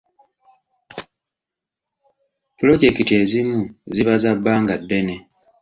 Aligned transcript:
Pulojekiti 2.57 3.13
ezimu 3.21 3.59
ziba 3.93 4.13
za 4.23 4.31
bbanga 4.37 4.75
ddene. 4.81 5.15